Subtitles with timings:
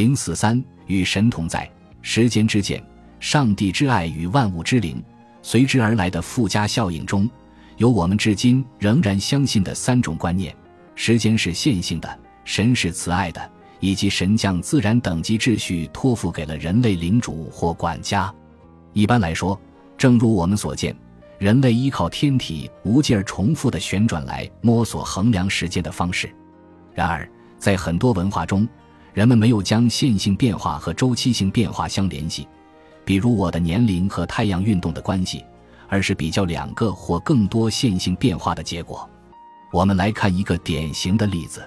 [0.00, 2.82] 零四三与神同在，时间之剑，
[3.18, 5.04] 上帝之爱与万物之灵，
[5.42, 7.28] 随之而来的附加效应中，
[7.76, 10.56] 有我们至今仍然相信的三种观念：
[10.94, 18.34] 时间是线性的，神是慈爱的，以及神将自然等级秩序托付给了人类领主或管家。
[18.94, 19.60] 一般来说，
[19.98, 20.96] 正如我们所见，
[21.38, 26.34] 人类依靠天体无尽而重复的旋转来摸索衡量时间的方式。
[26.94, 28.66] 然而，在很多文化中，
[29.12, 32.46] 人们没有将线性变化和周期性变化相联系，
[33.04, 35.44] 比如我的年龄和太阳运动的关系，
[35.88, 39.08] 而是比较两个或更多线性变化的结果。
[39.72, 41.62] 我们来看一个典型的例子：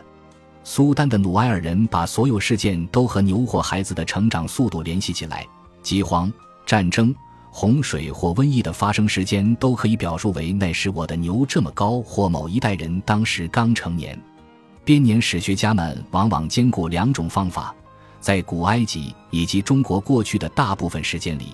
[0.64, 5.46] 苏丹的努埃尔人把所有事件都和牛或孩子的成长速度联系起来，
[5.82, 6.32] 饥荒、
[6.66, 7.14] 战争、
[7.52, 14.18] 洪水或瘟疫的发生时间都可以表述为那时我的牛这么高，或某一代人当时刚成年。
[14.86, 17.74] 编年史学家们往往兼顾两种方法，
[18.20, 21.54] 在古埃及以及中国过去的大部分时间里，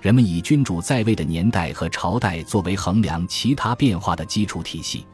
[0.00, 5.04] 人们以君主在位的年代和朝代作为衡量其他变化的基础体系。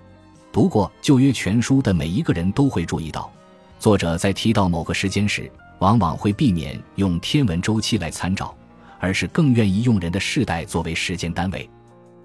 [0.53, 3.33] 读过《旧约全书》的每一个人都会注意到，
[3.79, 8.55] 作者在提到某个时间时，往往会避免用天文周期来参照，
[9.01, 11.69] 而是更愿意用人的世代作为时间单位。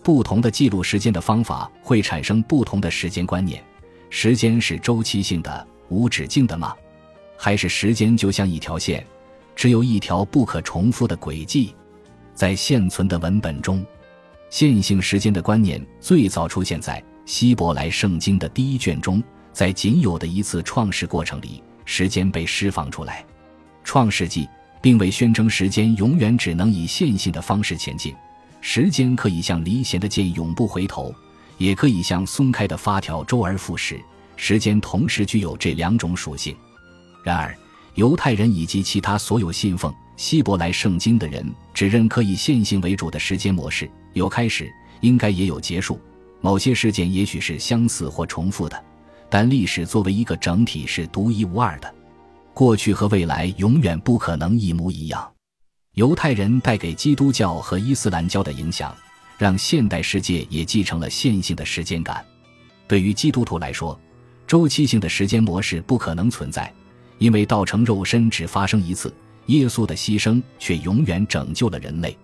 [0.03, 3.63] 不同的记录时间的方法会产生不同的时间观念。
[4.09, 6.75] 时间是周期性的、无止境的吗？
[7.37, 9.05] 还是时间就像一条线，
[9.55, 11.73] 只有一条不可重复的轨迹？
[12.33, 13.85] 在现存的文本中，
[14.49, 19.21] 线性时间的观念最早出现在希伯来圣经的第一卷中，
[19.53, 23.25] 在仅有的一次创世过程里，时间被释放出来。
[23.83, 24.47] 创世纪
[24.81, 28.15] 并未宣称时间永远只能以线性的方式前进，
[28.59, 31.13] 时间可以像离弦的箭永不回头。
[31.59, 34.01] 也可以像松开的发条周而复始，
[34.35, 36.55] 时间同时具有这两种属性。
[37.23, 37.55] 然而，
[37.93, 45.99] 犹太人以及其他所有信奉希伯来圣经的人只认可以线性为主的时间模式，有开始，应该也有结束。
[46.41, 48.81] 某些事件也许是相似或重复的，
[49.29, 51.93] 但历史作为一个整体是独一无二的。
[52.53, 55.29] 过去和未来永远不可能一模一样。
[55.95, 58.95] 犹太人带给基督教和伊斯兰教的影响。
[59.39, 62.23] 让现代世界也继承了线性的时间感。
[62.89, 63.97] 对于基督徒来说，
[64.45, 66.71] 周期性的时间模式不可能存在，
[67.19, 69.13] 因为道成肉身只发生一次，
[69.45, 72.17] 耶稣的牺牲却永远拯救了人类。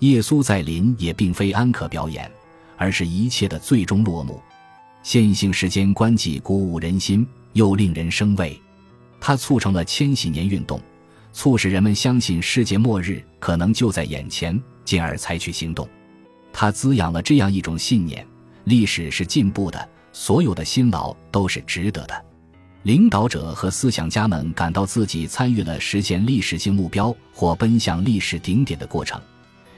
[0.00, 2.30] 耶稣在临也并非安可表演，
[2.76, 4.38] 而是一切的最终落幕。
[5.02, 8.60] 线性时间观既鼓舞人心，又令人生畏。
[9.18, 10.78] 它促成了千禧年运动，
[11.32, 15.88] 促使人们相信世界末日可能就在眼前，进而采取行动。
[16.52, 18.26] 他滋养了这样一种信念：
[18.64, 22.24] 历史是进步的，所有的辛劳都是值得的。
[22.84, 29.20] 领导者和思想家们感到自己参与了实现历史性目标或奔向历史顶点的过程，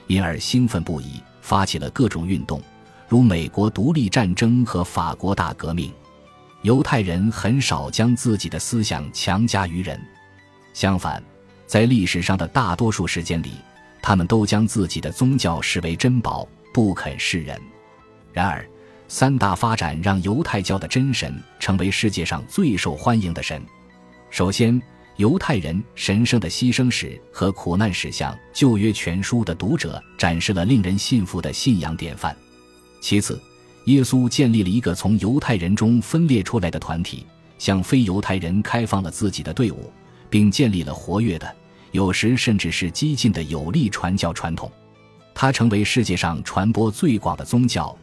[0.06, 2.62] 因而兴奋不已，发起了各种运动，
[3.08, 5.92] 如美国独立战争和法国大革命。
[6.62, 10.00] 犹太人很少将自己的思想强加于人，
[10.72, 11.20] 相反，
[11.66, 13.54] 在历史上的大多数时间里，
[14.00, 16.46] 他们都将自己的宗教视为珍宝。
[16.72, 17.60] 不肯示人。
[18.32, 18.66] 然而，
[19.08, 23.62] 三大发展让犹太教的真神成为世界上最受欢迎的神。
[24.30, 24.80] 首先，
[25.16, 32.34] 犹太人神圣的牺牲史和苦难史向旧约全书的读者展示了令人信服的信仰典范。
[33.02, 33.38] 其次，
[33.84, 37.26] 耶稣建立了一个从犹太人中分裂出来的团体，
[37.58, 39.92] 向非犹太人开放了自己的队伍，
[40.30, 41.54] 并建立了活跃的、
[41.90, 44.72] 有时甚至是激进的有力传教传统。
[45.34, 47.96] 它成为世界上传播最广的宗教，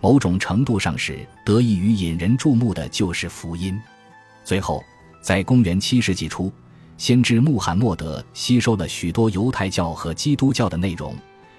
[0.00, 3.78] 某种程度上是得益于引人注目的救世福音。
[4.44, 4.82] 最后，
[5.22, 6.52] 在公元七世纪初，
[6.96, 11.14] 先知穆罕默德吸收了许多犹太教和基督教的内容，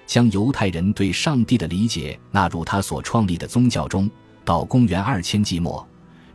[0.06, 4.08] 将犹太人对上帝的理解纳入他所创立的宗教中。
[4.44, 5.84] 到公元二千纪末，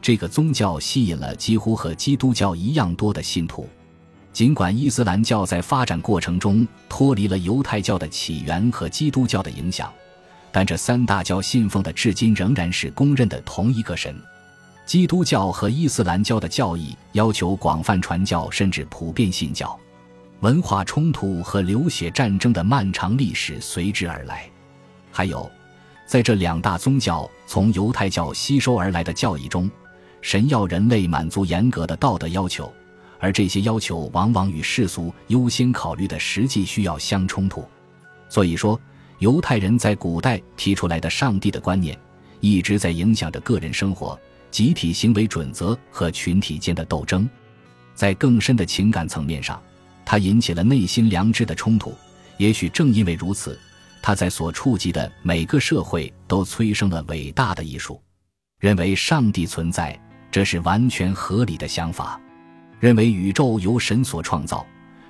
[0.02, 3.70] 这个宗教吸引了几乎和基督教一样多的信徒。
[4.34, 9.92] 尽管伊斯兰教在发展过程中脱离了犹太教的起源和基督教的影响，
[10.52, 14.16] 但这三大教信奉的至今仍然是公认的同一个神。
[14.86, 19.78] 基督教和伊斯兰教的教义要求广泛传教，甚至普遍信教。
[20.40, 24.50] 文化冲突和流血战争的漫长历史随之而来。
[25.12, 25.50] 还有，
[26.08, 29.70] 在这两大宗教从犹太教吸收而来的教义中，
[30.22, 32.74] 神要人类满足严格的道德要求。
[33.22, 37.64] 而这些要求往往与世俗优先考虑的实际需要相冲突，
[38.28, 38.78] 所以说，
[39.20, 41.98] 犹太人在古代提出来的上帝的观念，
[42.40, 44.20] 一直在影响着个人生活、
[44.50, 47.30] 集体行为准则和群体间的斗争。
[47.94, 49.62] 在更深的情感层面上，
[50.04, 51.94] 它引起了内心良知的冲突。
[52.38, 53.60] 也许正因为如此，
[54.02, 58.02] 它在所触及的每个社会都催生了伟大的艺术。
[58.60, 60.00] 认为上帝存在，
[60.32, 62.20] 这是完全合理的想法；
[62.82, 64.66] 认为宇宙由神所创造，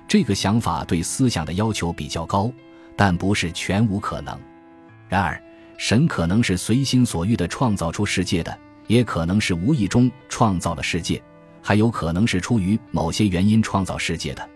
[0.06, 2.52] 这个想法对思想的要求比较高，
[2.94, 4.38] 但不是全无可能。
[5.08, 5.42] 然而，
[5.78, 8.56] 神可能是随心所欲地创造出世界的，
[8.88, 11.20] 也可能是无意中创造了世界，
[11.62, 14.46] 还有可能是出于某些原因创造世界的。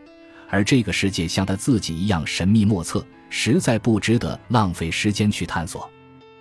[0.50, 5.90] 而这个世界像他自己一样神秘莫测，实在不值得浪费时间去探索。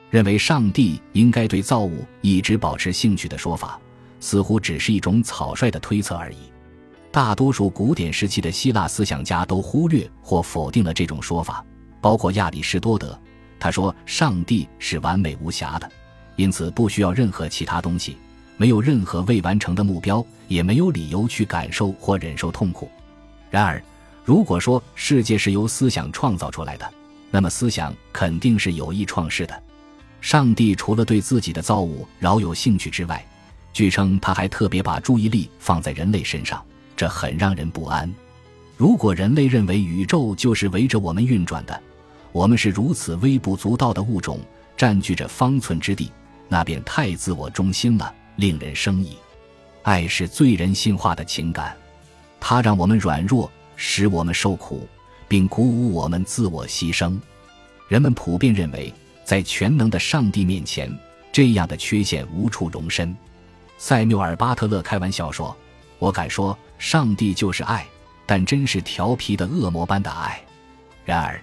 [0.10, 3.80] 认为上帝应该对造物一直保持兴趣的说法，
[4.20, 6.52] 似乎只是一种草率的推测而已。
[7.16, 11.66] 大多数古典时期的希腊思想家都忽略或否定了这种说法，
[12.02, 13.18] 包括亚里士多德。
[13.58, 15.90] 他说：“上帝是完美无瑕的，
[16.36, 18.18] 因此不需要任何其他东西，
[18.58, 22.92] 没有任何未完成的目标，也没有理由去感受或忍受痛苦。”
[23.50, 23.82] 然而，
[24.26, 26.94] 如果说世界是由思想创造出来的，
[27.32, 29.64] 那么思想肯定是有意创世的。
[30.20, 33.26] 上帝除了对自己的造物饶有兴趣之外，
[33.72, 36.62] 据称他还特别把注意力放在人类身上，
[36.96, 38.14] 这很让人不安。
[38.78, 41.82] 如果人类认为宇宙就是围着我们运转的，
[42.32, 44.40] 我们是如此微不足道的物种，
[44.76, 46.12] 占据着方寸之地，
[46.50, 49.18] 那便太自我中心了，令人生疑。
[49.84, 51.76] 爱是最人性化的情感，
[52.40, 53.52] 它让我们软弱。
[53.78, 54.88] 使我们受苦，
[55.28, 57.20] 并鼓舞我们自我牺牲。
[57.90, 58.94] 人们普遍认为，
[59.26, 60.90] 在全能的上帝面前，
[61.30, 63.14] 这样的缺陷无处容身。
[63.78, 65.54] 塞缪尔·巴特勒开玩笑说
[66.00, 67.86] ：“我敢说，上帝就是爱，
[68.26, 70.40] 但真是调皮的恶魔般的爱。”
[71.06, 71.40] 然而，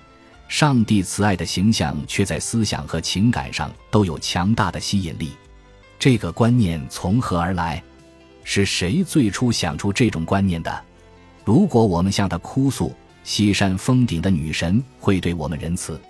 [0.48, 5.32] 上帝慈爱的形象却在思想和情感上都有强大的吸引力。
[5.98, 7.82] 这个观念从何而来？
[8.44, 10.84] 是谁最初想出这种观念的？
[11.44, 12.92] 如果我们向他哭诉，
[13.22, 16.00] 西山峰顶的女神会对我们仁慈。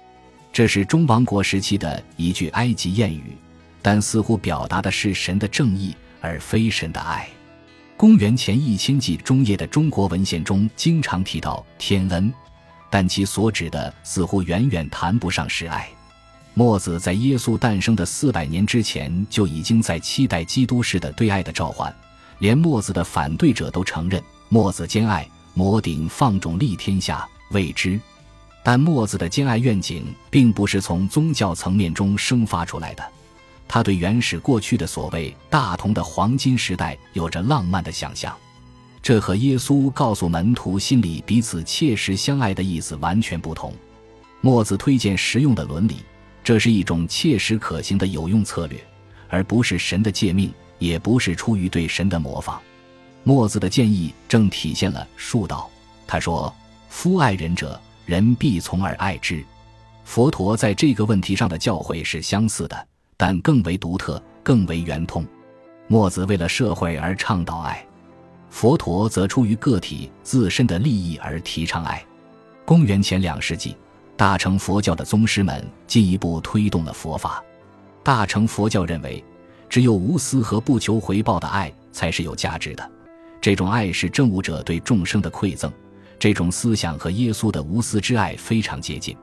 [0.50, 3.36] 这是中王国时期的一句埃及谚语，
[3.82, 7.28] 但似乎表达的是神的正义，而非神的爱。
[7.96, 12.32] 公元前一千纪中叶的中国文献中经常提到天恩，
[12.90, 15.88] 但其所指的似乎远远谈不上是爱。
[16.54, 21.94] 墨子在耶稣诞生的四百年之前就已经在期待基督式的对爱的召唤，
[22.40, 24.22] 连墨子的反对者都承认。
[24.48, 27.98] 墨子兼爱，摩顶放踵立天下，未知。
[28.64, 33.02] 但墨子的兼爱愿景并不是从宗教层面中生发出来的，
[33.74, 38.36] 他对原始过去的所谓大同的黄金时代有着浪漫的想象，
[39.00, 43.72] 这和耶稣告诉门徒心里彼此切实相爱的意思完全不同。
[44.42, 46.00] 墨子推荐实用的伦理，
[46.44, 48.78] 这是一种切实可行的有用策略，
[49.30, 52.60] 而不是神的诫命，也不是出于对神的模仿。
[53.24, 55.70] 墨子的建议正体现了术道。
[56.06, 56.54] 他说
[56.90, 59.42] ：“夫爱人者，人必从而爱之。”
[60.04, 62.86] 佛陀在这个问题上的教诲是相似的，
[63.22, 65.24] 但更为独特，更为圆通。
[65.86, 67.86] 墨子为了社会而倡导爱，
[68.50, 72.04] 佛陀则出于个体自身的利益而提倡爱。
[72.64, 73.76] 公元前两世纪，
[74.16, 77.40] 大乘佛教的宗师们进一步推动了佛法。
[78.02, 79.24] 大乘佛教认为，
[79.68, 82.90] 只有无私和不求回报的爱才是有价值的。
[83.40, 85.72] 这种爱是正悟者对众生的馈赠，
[86.18, 89.16] 这种思想和耶稣的无私之爱非常接近。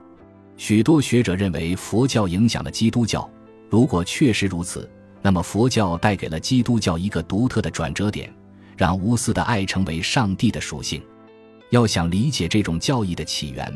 [0.56, 3.30] 许多学者认为佛教影响了基督教。
[3.70, 4.90] 如果确实如此，
[5.22, 8.34] 那么佛教带给了基督教一个独特的转折点，
[8.76, 11.02] 让无私的爱成为上帝的属性。
[11.70, 13.72] 要想理解这种教义的起源，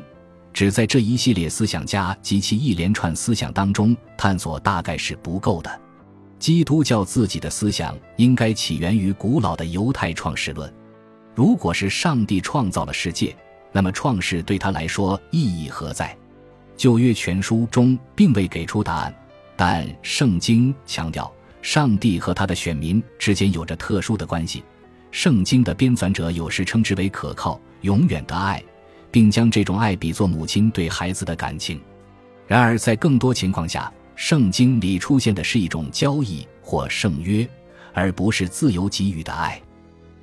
[0.52, 5.82] 只在这一系列思想家及其一连串思想当中探索，大概是不够的。
[6.40, 10.74] 基督教自己的思想应该起源于古老的犹太创世论。
[11.36, 13.36] 如果是上帝创造了世界，
[13.72, 16.18] 那么创世对他来说意义何在？
[16.76, 19.16] 旧约全书中并未给出答案，
[19.56, 21.32] 但圣经强调
[21.62, 24.64] 上帝和他的选民之间有着特殊的关系。
[25.12, 28.64] 圣经的编纂者有时称之为可靠、永远的爱，
[29.12, 31.80] 并将这种爱比作母亲对孩子的感情。
[32.48, 37.48] 然而，在更多情况下，圣经里出现的是一种交易或圣约，
[37.94, 39.62] 而不是自由给予的爱。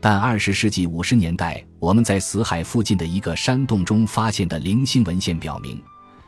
[0.00, 5.80] 但二十世纪五十年代，我们在死海附近的一个山洞中发现的零星文献表明，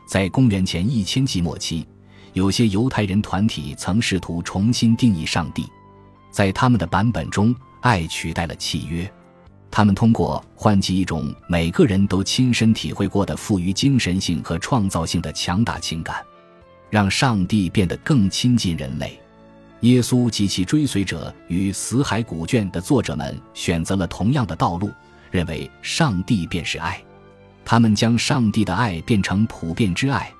[0.06, 1.86] 在公元前一千纪末期，
[2.32, 5.66] 有些犹太人团体曾试图重新定义上帝。
[6.30, 9.10] 在他们的版本中，爱取代了契约。
[9.70, 16.24] 他们通过唤起一种每个人都亲身体会过的富于精神性和创造性的强大情感。
[16.90, 19.18] 让上帝变得更亲近人类。
[19.80, 24.90] 耶稣及其追随者与《死海古卷》的作者们选择了同样的道路，
[25.30, 27.02] 认为上帝便是爱，
[27.64, 30.30] 他们将上帝的爱变成普遍之爱，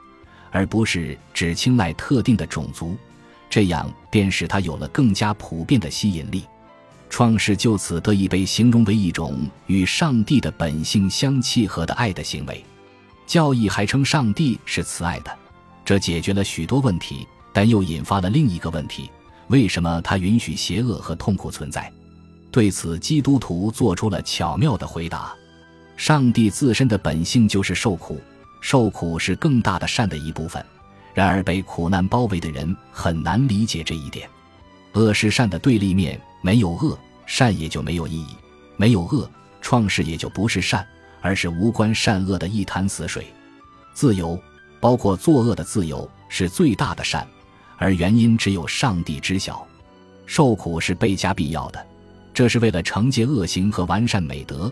[0.53, 2.97] 而不是只青睐特定的种族，
[3.51, 6.45] 这样便使它有了更加普遍的吸引力。
[7.11, 12.65] 创世就此得以被形容为一种与上帝的本性相契合的爱的行为。
[13.27, 15.31] 教义还称上帝是慈爱的，
[15.85, 19.11] 这解决了许多问题，但又引发了另一个问题：
[19.49, 21.91] 为什么他允许邪恶和痛苦存在？
[22.51, 25.35] 对此，基督徒做出了巧妙的回答：
[25.97, 28.21] 上帝自身的本性就是受苦，
[28.63, 30.65] 受苦是更大的善的一部分。
[31.13, 34.27] 然而，被苦难包围的人很难理解这一点。
[34.95, 38.35] 恶是善的对立面，没有恶，善也就没有意义；
[38.79, 40.87] 没有恶，创世也就不是善。
[41.25, 43.25] 而是无关善恶的一潭死水。
[43.95, 44.37] 自由，
[44.81, 47.25] 包括作恶的自由，是最大的善，
[47.79, 49.65] 而原因只有上帝知晓。
[50.27, 51.87] 受苦是倍加必要的，
[52.35, 54.69] 这是为了惩戒恶行和完善美德，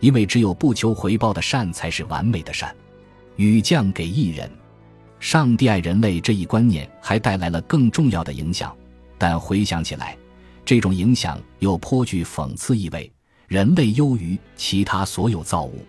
[0.00, 2.74] 因为只有不求回报的善才是完美的善。
[3.36, 4.50] 雨降给一人，
[5.18, 8.76] 上帝爱人类这一观念还带来了更重要的影响，
[9.18, 10.16] 但回想起来，
[10.64, 13.10] 这种影响又颇具讽刺意味。
[13.48, 15.84] 人类优于其他所有造物。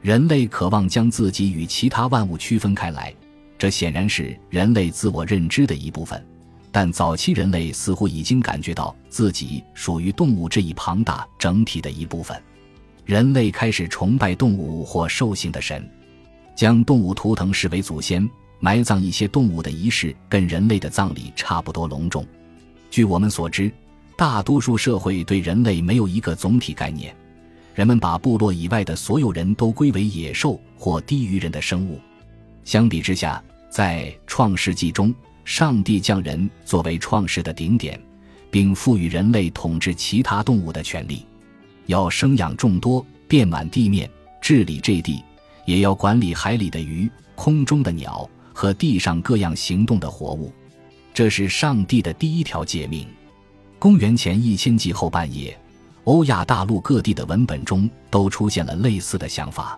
[0.00, 3.14] 人类渴望将自己与其他万物区分开来，
[3.58, 6.24] 这显然是人类自我认知的一部分。
[6.72, 12.40] 但早期人类似乎已经感觉到自己属于动物这一庞大整体的一部分。
[13.04, 15.88] 人类开始崇拜动物或兽性的神，
[16.56, 18.28] 将动物图腾视为祖先。
[18.58, 22.26] 埋葬一些动物的仪式跟人类的葬礼差不多隆重。
[22.90, 23.70] 据我们所知，
[24.16, 27.14] 大多数社会对人类没有一个总体概念。
[27.74, 32.00] 人们把部落以外的所有人都归为野兽或低于人的生物。
[32.64, 38.00] 相比之下，在创世纪中，上帝将人作为创世的顶点，
[38.50, 41.26] 并赋予人类统治其他动物的权利，
[41.84, 44.10] 要生养众多，遍满地面，
[44.40, 45.22] 治理这地，
[45.66, 50.50] 也要管理海里的鱼、空中的鸟和地上各样行动的活物。
[51.12, 53.06] 这是上帝的第一条诫命。
[53.78, 55.54] 公元前一千纪后半叶。
[56.04, 59.76] 欧亚大陆各地的文本中都出现了类似的想法。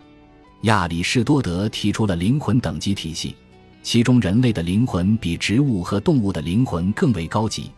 [0.65, 3.35] 亚里士多德提出了灵魂等级体系，
[3.83, 7.71] 其中人类的灵魂比植物和动物的灵魂更为高级，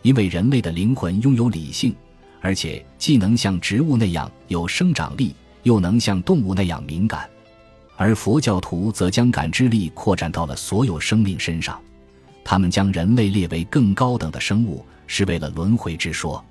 [0.00, 1.94] 因为人类的灵魂拥有理性，
[2.40, 5.34] 而且既能像植物那样有生长力，
[5.64, 7.28] 又能像动物那样敏感。
[8.00, 11.80] 而佛教徒则将感知力扩展到了所有生命身上，
[12.44, 16.42] 他们将人类列为更高等的生物，是为了轮回之说。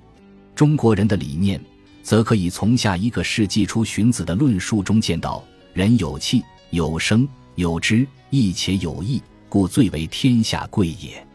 [0.54, 1.58] 中国人的理念，
[2.02, 11.26] 则可以从下一个世纪初荀子的论述中见到：人有气，有生，有知，义且有义，故最为天下贵也。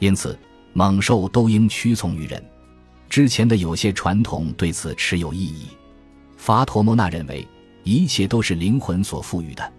[0.00, 0.36] 因此，
[0.72, 2.42] 猛兽都应屈从于人。
[3.08, 5.68] 之前的有些传统对此持有异议。
[6.36, 7.46] 法陀摩那认为，
[7.84, 9.72] 一切都是灵魂所赋予的，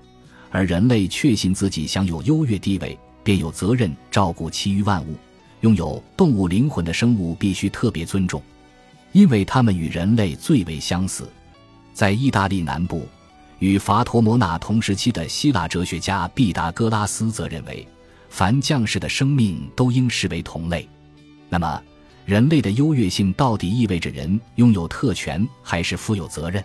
[0.51, 5.15] 而人类确信自己享有优越地位，便有责任照顾其余万物。
[5.61, 8.41] 拥有动物灵魂的生物必须特别尊重。
[9.13, 11.29] 因为它们与人类最为相似，
[11.93, 13.07] 在意大利南部，
[13.59, 17.87] 与法陀摩那同时期的希腊哲学家毕达哥拉斯则认为，
[18.27, 20.89] 凡将士的生命都应视为同类。
[21.47, 21.81] 那么，
[22.25, 26.63] 人类的优越性到底意味着人拥有特权，还是负有责任？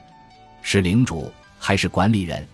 [0.62, 2.46] 是领主，还是管理人？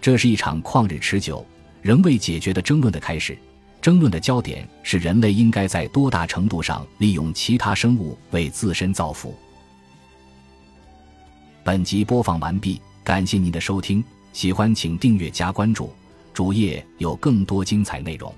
[0.00, 1.44] 这是一场旷日持久、
[1.82, 3.36] 仍未解决的争论的开始。
[3.82, 9.34] 争论的焦点是人类应该在多大程度上利用其他生物为自身造福。
[11.64, 15.92] 本集播放完毕，感谢您的收听，喜欢请订阅加关注，
[16.34, 18.34] 主页有更多精彩内容。